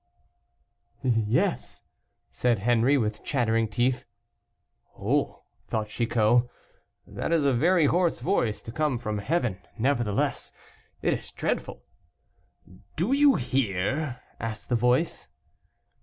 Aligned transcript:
"Yes," 1.03 1.83
said 2.31 2.57
Henri, 2.57 2.97
with 2.97 3.23
chattering 3.23 3.67
teeth. 3.67 4.05
"Oh!" 4.97 5.43
thought 5.67 5.89
Chicot, 5.89 6.47
"that 7.05 7.31
is 7.31 7.45
a 7.45 7.53
very 7.53 7.85
hoarse 7.85 8.19
voice 8.19 8.63
to 8.63 8.71
come 8.71 8.97
from 8.97 9.19
heaven; 9.19 9.59
nevertheless, 9.77 10.51
it 11.03 11.13
is 11.13 11.29
dreadful." 11.31 11.83
"Do 12.95 13.13
you 13.13 13.35
hear?" 13.35 14.19
asked 14.39 14.69
the 14.69 14.75
voice. 14.75 15.27